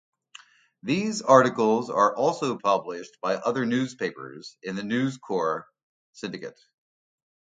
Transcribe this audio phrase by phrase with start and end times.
[0.81, 5.67] These articles are also published by other newspapers in the News Corp
[6.13, 6.57] Syndicate.